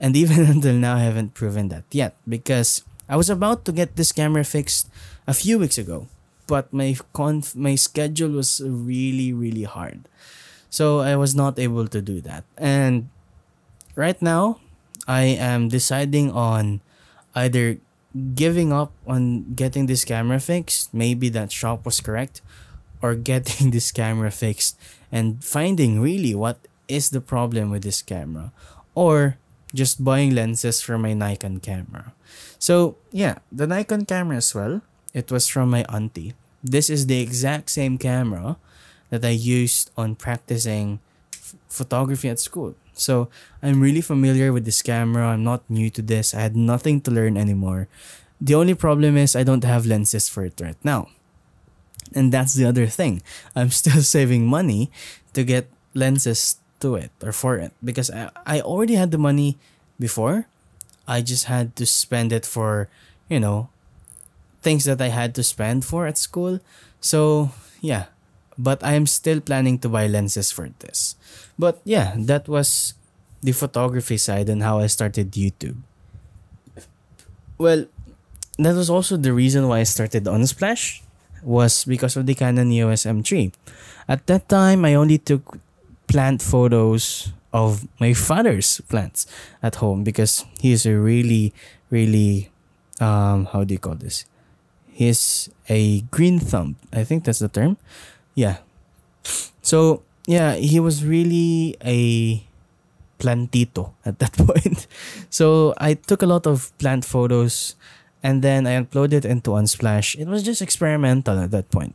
[0.00, 3.96] And even until now I haven't proven that yet because I was about to get
[3.96, 4.88] this camera fixed
[5.26, 6.08] a few weeks ago,
[6.46, 10.08] but my conf- my schedule was really really hard.
[10.68, 12.44] So I was not able to do that.
[12.56, 13.08] And
[13.96, 14.60] right now
[15.08, 16.80] I am deciding on
[17.34, 17.80] either
[18.34, 22.40] giving up on getting this camera fixed, maybe that shop was correct,
[23.00, 24.76] or getting this camera fixed
[25.10, 28.52] and finding really what is the problem with this camera,
[28.94, 29.36] or
[29.74, 32.12] just buying lenses for my Nikon camera.
[32.58, 34.82] So, yeah, the Nikon camera as well,
[35.14, 36.34] it was from my auntie.
[36.62, 38.56] This is the exact same camera
[39.10, 41.00] that I used on practicing
[41.32, 42.74] f- photography at school.
[42.94, 43.28] So
[43.62, 45.28] I'm really familiar with this camera.
[45.28, 46.34] I'm not new to this.
[46.34, 47.88] I had nothing to learn anymore.
[48.40, 51.08] The only problem is I don't have lenses for it right now.
[52.14, 53.22] And that's the other thing.
[53.54, 54.90] I'm still saving money
[55.32, 59.58] to get lenses to it or for it because I, I already had the money
[59.98, 60.46] before.
[61.06, 62.88] I just had to spend it for,
[63.28, 63.70] you know,
[64.62, 66.60] things that I had to spend for at school.
[67.00, 68.06] So, yeah,
[68.58, 71.16] but I am still planning to buy lenses for this.
[71.58, 72.94] But yeah, that was
[73.42, 75.78] the photography side and how I started YouTube.
[77.56, 77.86] Well,
[78.58, 81.00] that was also the reason why I started Unsplash
[81.42, 83.52] was because of the Canon EOS M3.
[84.08, 85.58] At that time, I only took
[86.08, 89.26] plant photos of my father's plants
[89.62, 91.54] at home because he's a really,
[91.90, 92.50] really,
[93.00, 94.24] um, how do you call this?
[94.88, 96.76] He's a green thumb.
[96.92, 97.76] I think that's the term.
[98.34, 98.58] Yeah.
[99.62, 102.44] So yeah, he was really a
[103.18, 104.86] plantito at that point.
[105.30, 107.76] So I took a lot of plant photos
[108.22, 110.18] and then I uploaded into Unsplash.
[110.18, 111.94] It was just experimental at that point.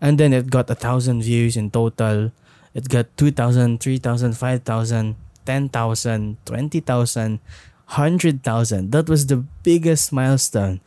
[0.00, 2.32] And then it got a thousand views in total.
[2.74, 7.40] It got 2,000, 3,000, 5,000, 10,000, 20,000,
[7.86, 8.90] 100,000.
[8.92, 10.80] That was the biggest milestone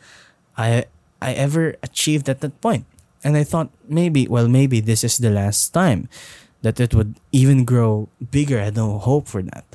[0.57, 0.85] I
[1.21, 2.85] I ever achieved at that point.
[3.23, 6.09] And I thought maybe, well, maybe this is the last time
[6.61, 8.61] that it would even grow bigger.
[8.61, 9.65] I don't hope for that.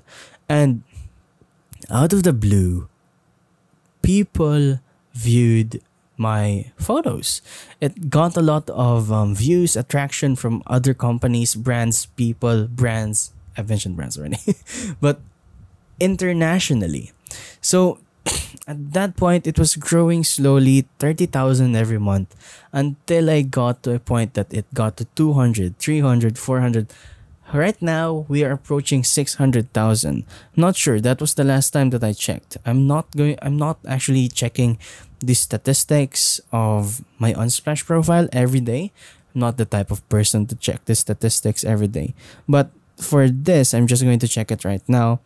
[0.49, 0.83] And
[1.91, 2.89] out of the blue,
[4.03, 4.79] people
[5.15, 5.83] viewed
[6.21, 7.41] my photos.
[7.81, 13.33] It got a lot of um, views, attraction from other companies, brands, people, brands.
[13.57, 14.39] I've mentioned brands already,
[15.01, 15.21] but
[15.99, 17.13] internationally.
[17.61, 17.99] So
[18.69, 22.37] at that point, it was growing slowly, 30,000 every month,
[22.73, 26.93] until I got to a point that it got to 200, 300, 400.
[27.53, 30.25] Right now, we are approaching 600,000.
[30.55, 32.57] Not sure, that was the last time that I checked.
[32.65, 34.79] I'm not going I'm not actually checking
[35.21, 38.93] the statistics of my Unsplash profile every day.
[39.35, 42.15] I'm not the type of person to check the statistics every day.
[42.49, 45.21] But for this, I'm just going to check it right now.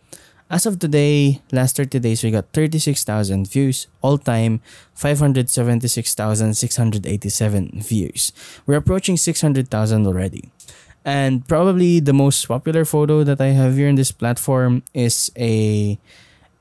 [0.51, 3.87] As of today, last 30 days, we got 36,000 views.
[4.03, 4.61] All time,
[4.95, 8.33] 576,687 views.
[8.67, 10.53] We're approaching 600,000 already.
[11.05, 15.99] And probably the most popular photo that I have here in this platform is a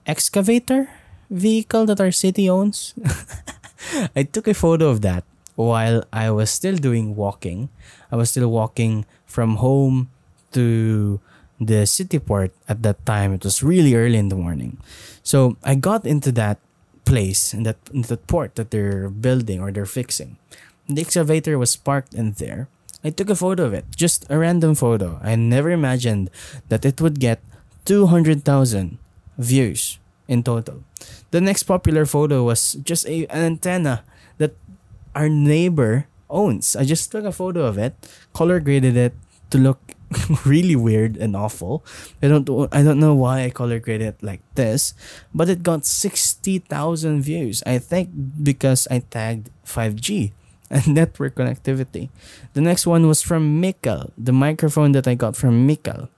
[0.05, 0.89] excavator
[1.33, 2.93] vehicle that our city owns.
[4.15, 7.69] I took a photo of that while I was still doing walking.
[8.11, 10.09] I was still walking from home
[10.53, 11.19] to
[11.59, 13.33] the city port at that time.
[13.33, 14.77] It was really early in the morning.
[15.23, 16.59] So I got into that
[17.03, 20.37] place in that in that port that they're building or they're fixing.
[20.87, 22.67] The excavator was parked in there.
[23.03, 25.19] I took a photo of it, just a random photo.
[25.21, 26.31] I never imagined
[26.69, 27.43] that it would get
[27.83, 28.47] 200,000
[29.37, 30.83] views in total.
[31.31, 34.03] The next popular photo was just a, an antenna
[34.37, 34.55] that
[35.15, 36.75] our neighbor owns.
[36.75, 37.95] I just took a photo of it,
[38.33, 39.13] color graded it
[39.51, 39.93] to look
[40.45, 41.85] really weird and awful.
[42.21, 44.93] I don't I don't know why I color graded it like this,
[45.33, 46.65] but it got 60,000
[47.21, 47.63] views.
[47.65, 48.09] I think
[48.41, 50.31] because I tagged 5G
[50.69, 52.09] and network connectivity.
[52.53, 56.09] The next one was from Mikkel, the microphone that I got from Mikkel.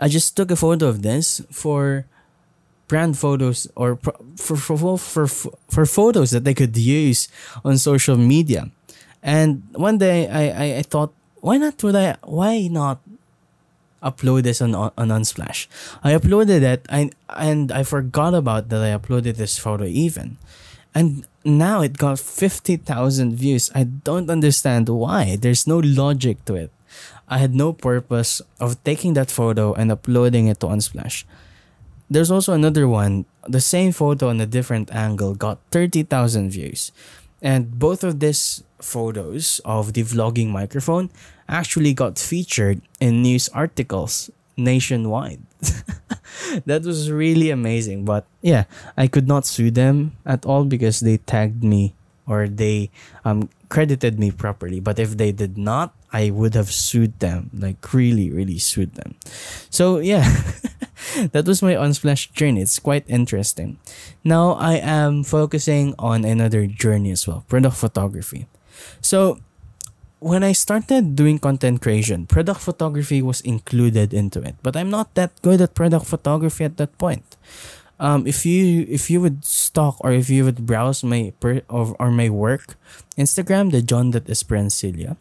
[0.00, 2.06] I just took a photo of this for
[2.90, 3.94] brand photos or
[4.34, 5.26] for for, for,
[5.70, 7.28] for, photos that they could use
[7.64, 8.68] on social media.
[9.22, 12.98] And one day I, I, I thought why not would I why not
[14.02, 15.70] upload this on on Unsplash?
[16.02, 20.36] I uploaded it and and I forgot about that I uploaded this photo even.
[20.90, 22.82] And now it got 50,000
[23.36, 23.70] views.
[23.76, 25.38] I don't understand why.
[25.38, 26.72] There's no logic to it.
[27.28, 31.22] I had no purpose of taking that photo and uploading it to Unsplash.
[32.10, 36.90] There's also another one, the same photo on a different angle got 30,000 views.
[37.40, 41.10] And both of these photos of the vlogging microphone
[41.48, 45.40] actually got featured in news articles nationwide.
[46.66, 48.04] that was really amazing.
[48.04, 48.64] But yeah,
[48.96, 51.94] I could not sue them at all because they tagged me
[52.26, 52.90] or they
[53.24, 54.80] um, credited me properly.
[54.80, 59.14] But if they did not, I would have sued them, like really, really sued them.
[59.70, 60.26] So yeah,
[61.32, 62.62] that was my Unsplash journey.
[62.62, 63.78] It's quite interesting.
[64.24, 68.46] Now I am focusing on another journey as well, product photography.
[69.00, 69.38] So
[70.20, 74.56] when I started doing content creation, product photography was included into it.
[74.62, 77.36] But I'm not that good at product photography at that point.
[78.00, 81.94] Um, if you if you would stalk or if you would browse my per, or,
[82.00, 82.80] or my work,
[83.18, 85.18] Instagram, the John that is Esperancilla,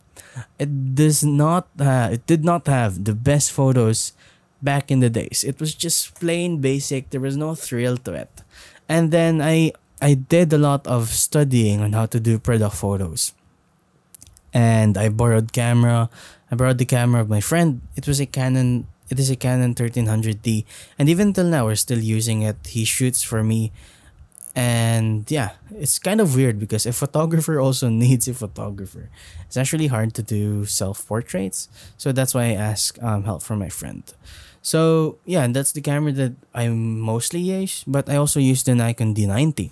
[0.58, 4.14] it does not uh, it did not have the best photos
[4.62, 5.44] back in the days.
[5.44, 7.10] It was just plain basic.
[7.10, 8.42] There was no thrill to it.
[8.88, 13.34] And then I I did a lot of studying on how to do product photos
[14.54, 16.10] and I borrowed camera.
[16.52, 17.82] I borrowed the camera of my friend.
[17.96, 18.88] It was a Canon.
[19.10, 20.66] It is a Canon 1300D,
[21.00, 22.58] and even till now we're still using it.
[22.68, 23.72] He shoots for me,
[24.56, 29.10] and yeah, it's kind of weird because a photographer also needs a photographer.
[29.46, 33.60] It's actually hard to do self portraits, so that's why I ask um, help from
[33.60, 34.04] my friend.
[34.62, 39.16] So yeah, that's the camera that I mostly use, but I also use the Nikon
[39.16, 39.72] D90.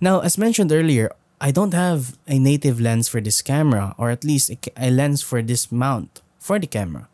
[0.00, 4.24] Now, as mentioned earlier, I don't have a native lens for this camera, or at
[4.24, 7.08] least a, a lens for this mount for the camera.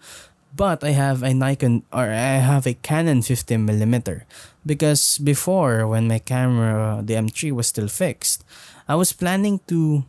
[0.54, 4.22] But I have a Nikon or I have a Canon 15mm
[4.66, 8.44] because before when my camera the M3 was still fixed,
[8.86, 10.04] I was planning to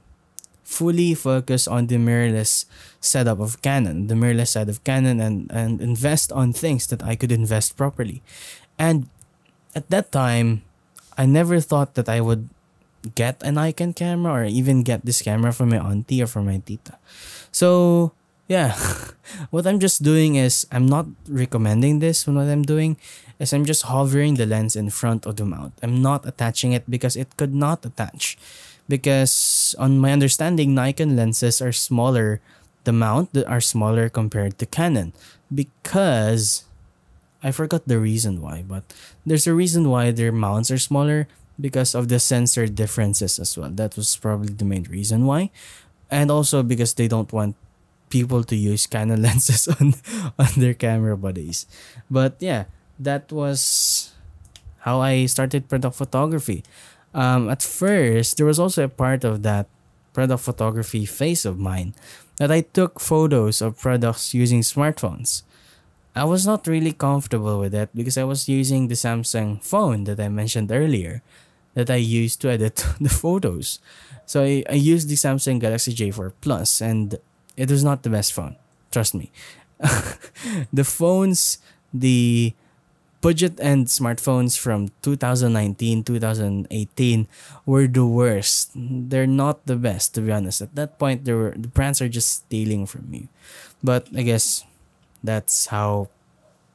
[0.73, 2.65] fully focus on the mirrorless
[2.97, 7.13] setup of Canon, the mirrorless side of Canon and and invest on things that I
[7.13, 8.25] could invest properly.
[8.81, 9.05] And
[9.77, 10.65] at that time,
[11.13, 12.49] I never thought that I would
[13.15, 16.57] get an Nikon camera or even get this camera from my auntie or from my
[16.57, 16.97] tita.
[17.51, 18.11] So
[18.47, 18.75] yeah,
[19.51, 22.25] what I'm just doing is I'm not recommending this.
[22.27, 22.97] What I'm doing
[23.39, 25.73] is I'm just hovering the lens in front of the mount.
[25.83, 28.37] I'm not attaching it because it could not attach.
[28.87, 32.41] Because on my understanding, Nikon lenses are smaller.
[32.83, 35.13] The mount are smaller compared to Canon
[35.47, 36.65] because
[37.43, 38.83] I forgot the reason why, but
[39.25, 41.27] there's a reason why their mounts are smaller
[41.59, 43.69] because of the sensor differences as well.
[43.69, 45.51] That was probably the main reason why.
[46.09, 47.55] And also because they don't want
[48.09, 49.95] people to use Canon lenses on
[50.39, 51.67] on their camera bodies.
[52.09, 52.65] But yeah,
[52.99, 54.13] that was
[54.83, 56.63] how I started product photography.
[57.13, 59.67] Um, at first, there was also a part of that
[60.13, 61.93] product photography phase of mine
[62.37, 65.43] that I took photos of products using smartphones.
[66.15, 70.19] I was not really comfortable with it because I was using the Samsung phone that
[70.19, 71.21] I mentioned earlier
[71.73, 73.79] that I used to edit the photos.
[74.25, 77.17] So I, I used the Samsung Galaxy J4 Plus and
[77.57, 78.55] it was not the best phone.
[78.91, 79.31] Trust me.
[80.71, 81.57] the phones,
[81.93, 82.53] the
[83.23, 86.67] budget and smartphones from 2019, 2018
[87.65, 88.75] were the worst.
[88.75, 90.61] They're not the best, to be honest.
[90.61, 93.31] At that point, they were the brands are just stealing from you.
[93.79, 94.67] But I guess
[95.23, 96.11] that's how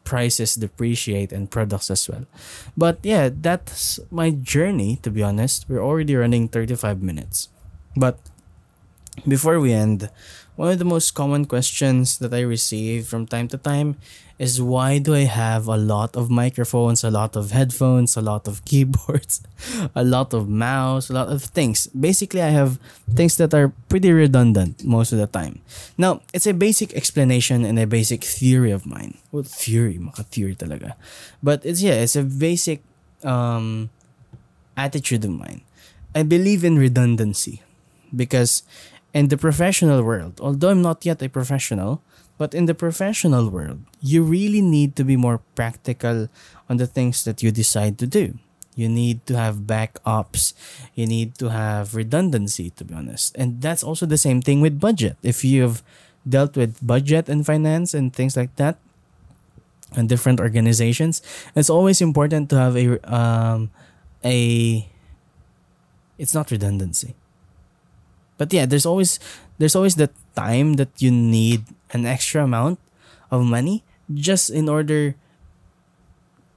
[0.08, 2.24] prices depreciate and products as well.
[2.72, 5.68] But yeah, that's my journey, to be honest.
[5.68, 7.52] We're already running 35 minutes.
[7.92, 8.16] But
[9.28, 10.08] before we end,
[10.56, 14.00] one of the most common questions that I receive from time to time
[14.38, 18.46] is why do I have a lot of microphones, a lot of headphones, a lot
[18.46, 19.42] of keyboards,
[19.94, 21.88] a lot of mouse, a lot of things.
[21.88, 22.78] Basically, I have
[23.14, 25.60] things that are pretty redundant most of the time.
[25.98, 29.18] Now, it's a basic explanation and a basic theory of mine.
[29.32, 30.94] Well, theory, maka theory talaga.
[31.42, 32.82] But it's yeah, it's a basic
[33.24, 33.90] um,
[34.76, 35.62] attitude of mine.
[36.14, 37.62] I believe in redundancy
[38.14, 38.62] because
[39.12, 42.02] in the professional world, although I'm not yet a professional,
[42.38, 46.28] but in the professional world, you really need to be more practical
[46.70, 48.38] on the things that you decide to do.
[48.74, 50.54] You need to have backups.
[50.94, 53.34] You need to have redundancy, to be honest.
[53.36, 55.18] And that's also the same thing with budget.
[55.22, 55.82] If you've
[56.22, 58.78] dealt with budget and finance and things like that,
[59.96, 61.22] and different organizations,
[61.56, 63.70] it's always important to have a um,
[64.22, 64.86] a.
[66.18, 67.16] It's not redundancy
[68.38, 69.18] but yeah, there's always
[69.58, 70.08] there's always the
[70.38, 72.78] time that you need an extra amount
[73.30, 75.14] of money just in order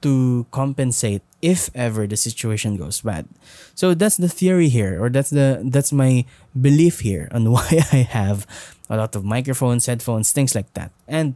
[0.02, 3.26] to compensate if ever the situation goes bad.
[3.74, 6.24] So that's the theory here or that's the that's my
[6.54, 8.46] belief here on why I have
[8.90, 10.92] a lot of microphones, headphones, things like that.
[11.08, 11.34] And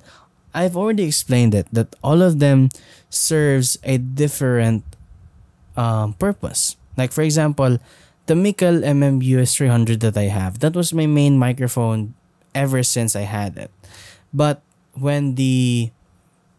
[0.54, 2.70] I've already explained it that all of them
[3.10, 4.84] serves a different
[5.76, 6.76] um, purpose.
[6.96, 7.78] Like for example,
[8.26, 12.14] the Mikkel MMUS 300 that I have, that was my main microphone
[12.54, 13.70] ever since I had it.
[14.36, 14.60] But
[14.92, 15.88] when the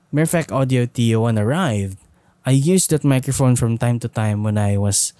[0.10, 2.02] Mirfak Audio TU1 arrived,
[2.42, 5.14] I used that microphone from time to time when I was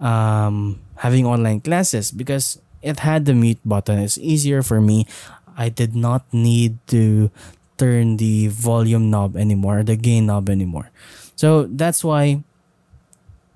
[0.00, 3.98] um, having online classes because it had the mute button.
[3.98, 5.04] It's easier for me.
[5.52, 7.30] I did not need to
[7.76, 10.88] turn the volume knob anymore, the gain knob anymore.
[11.36, 12.42] So that's why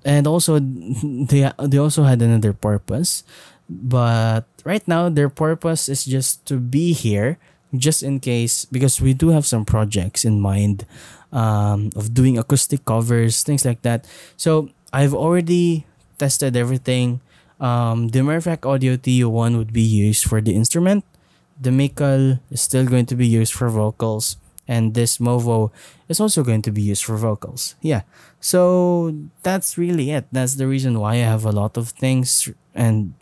[0.05, 0.59] and also
[1.31, 3.23] they they also had another purpose
[3.69, 7.39] but right now their purpose is just to be here
[7.75, 10.85] just in case because we do have some projects in mind
[11.31, 14.05] um, of doing acoustic covers things like that
[14.37, 15.85] so i've already
[16.17, 17.19] tested everything
[17.59, 21.05] um, the Mirfak Audio TU1 would be used for the instrument
[21.59, 25.71] the Mikkel is still going to be used for vocals and this Movo
[26.07, 27.75] is also going to be used for vocals.
[27.81, 28.01] Yeah.
[28.39, 30.25] So that's really it.
[30.31, 33.13] That's the reason why I have a lot of things and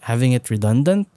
[0.00, 1.08] having it redundant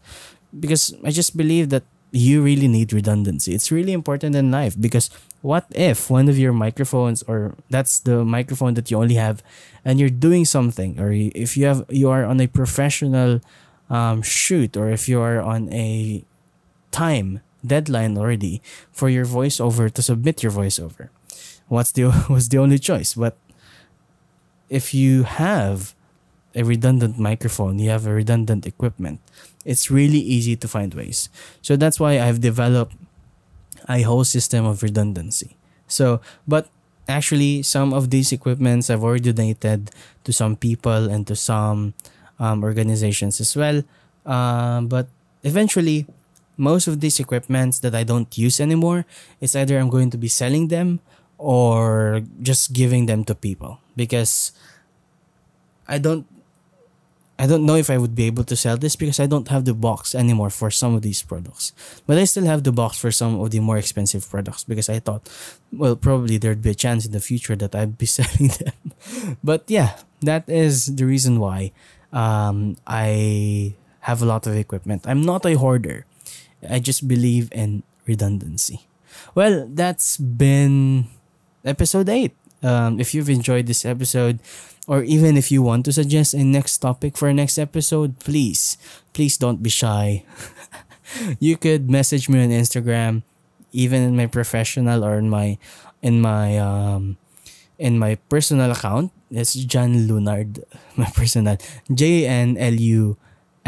[0.60, 3.53] because I just believe that you really need redundancy.
[3.53, 5.10] It's really important in life because
[5.41, 9.43] what if one of your microphones or that's the microphone that you only have
[9.86, 13.39] and you're doing something or if you have you are on a professional
[13.89, 16.24] um, shoot or if you are on a
[16.91, 21.10] time deadline already for your voiceover to submit your voiceover.
[21.68, 23.14] What's the was the only choice?
[23.14, 23.38] But
[24.70, 25.95] if you have
[26.60, 29.24] a redundant microphone, you have a redundant equipment,
[29.64, 31.30] it's really easy to find ways.
[31.62, 32.95] So that's why I've developed
[33.88, 35.55] a whole system of redundancy.
[35.88, 36.68] So, but
[37.07, 39.91] actually, some of these equipments I've already donated
[40.26, 41.95] to some people and to some
[42.38, 43.82] um, organizations as well.
[44.26, 45.07] Um, but
[45.43, 46.05] eventually,
[46.57, 49.05] most of these equipments that I don't use anymore,
[49.39, 50.99] it's either I'm going to be selling them
[51.38, 54.51] or just giving them to people because
[55.88, 56.28] I don't
[57.40, 59.64] I don't know if I would be able to sell this because I don't have
[59.64, 61.72] the box anymore for some of these products.
[62.06, 65.00] But I still have the box for some of the more expensive products because I
[65.00, 65.32] thought,
[65.72, 68.76] well, probably there'd be a chance in the future that I'd be selling them.
[69.42, 71.72] but yeah, that is the reason why
[72.12, 75.08] um, I have a lot of equipment.
[75.08, 76.06] I'm not a hoarder.
[76.68, 78.84] I just believe in redundancy.
[79.34, 81.08] Well, that's been
[81.64, 82.36] episode 8.
[82.62, 84.40] Um, if you've enjoyed this episode,
[84.90, 88.76] or even if you want to suggest a next topic for a next episode, please,
[89.14, 90.26] please don't be shy.
[91.40, 93.22] you could message me on Instagram,
[93.72, 95.62] even in my professional or in my
[96.02, 97.22] in my um
[97.78, 99.14] in my personal account.
[99.30, 100.66] It's John Lunard,
[100.98, 101.62] my personal
[101.94, 103.16] J N L U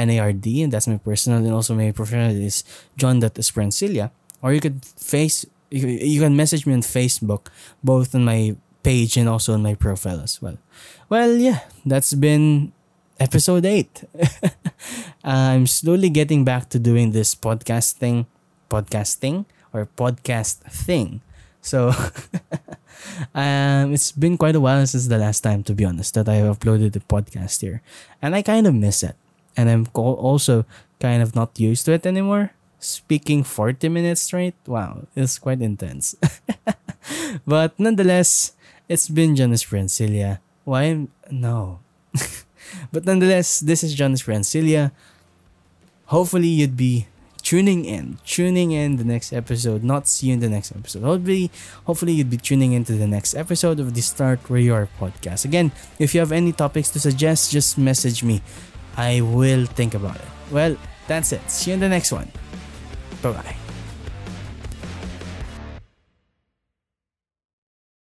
[0.02, 2.66] N-A-R-D, and that's my personal, and also my professional is
[2.98, 4.10] John John.Esperancilla.
[4.42, 7.54] Or you could face, you, you can message me on Facebook,
[7.84, 10.58] both on my page and also on my profile as well.
[11.10, 12.74] Well, yeah, that's been
[13.20, 14.04] episode 8.
[15.24, 18.26] I'm slowly getting back to doing this podcasting,
[18.70, 21.22] podcasting, or podcast thing.
[21.62, 21.94] So
[23.36, 26.42] um, it's been quite a while since the last time, to be honest, that I
[26.42, 27.82] have uploaded the podcast here,
[28.22, 29.16] and I kind of miss it.
[29.56, 30.66] And I'm also
[31.00, 32.52] kind of not used to it anymore.
[32.80, 36.16] Speaking 40 minutes straight, wow, it's quite intense.
[37.46, 38.54] but nonetheless,
[38.92, 40.40] it's been John Esperancilla.
[40.66, 41.08] Why?
[41.32, 41.80] No.
[42.92, 44.92] but nonetheless, this is John Esperancilla.
[46.08, 47.08] Hopefully, you'd be
[47.42, 51.04] tuning in, tuning in the next episode, not see you in the next episode.
[51.04, 51.50] Hopefully,
[51.86, 55.46] hopefully you'd be tuning into the next episode of the Start Where You Are podcast.
[55.46, 58.42] Again, if you have any topics to suggest, just message me.
[58.98, 60.32] I will think about it.
[60.52, 60.76] Well,
[61.08, 61.50] that's it.
[61.50, 62.30] See you in the next one.
[63.24, 63.61] Bye bye.